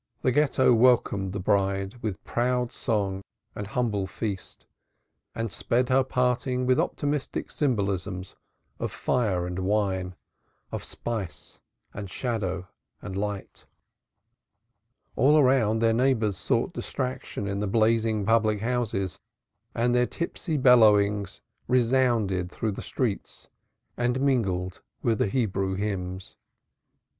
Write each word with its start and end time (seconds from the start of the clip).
The 0.23 0.31
Ghetto 0.31 0.73
welcomed 0.73 1.31
the 1.31 1.39
Bride 1.39 1.97
with 2.01 2.23
proud 2.23 2.71
song 2.71 3.21
and 3.55 3.67
humble 3.67 4.07
feast, 4.07 4.65
and 5.35 5.51
sped 5.51 5.89
her 5.89 6.03
parting 6.03 6.65
with 6.65 6.79
optimistic 6.79 7.51
symbolisms 7.51 8.33
of 8.79 8.91
fire 8.91 9.45
and 9.45 9.59
wine, 9.59 10.15
of 10.71 10.83
spice 10.83 11.59
and 11.93 12.01
light 12.09 12.39
and 13.03 13.13
shadow. 13.13 13.55
All 15.15 15.37
around 15.37 15.77
their 15.83 15.93
neighbors 15.93 16.35
sought 16.35 16.73
distraction 16.73 17.45
in 17.47 17.59
the 17.59 17.67
blazing 17.67 18.25
public 18.25 18.61
houses, 18.61 19.19
and 19.75 19.93
their 19.93 20.07
tipsy 20.07 20.57
bellowings 20.57 21.41
resounded 21.67 22.49
through 22.51 22.71
the 22.71 22.81
streets 22.81 23.49
and 23.97 24.19
mingled 24.19 24.81
with 25.03 25.19
the 25.19 25.27
Hebrew 25.27 25.75
hymns. 25.75 26.37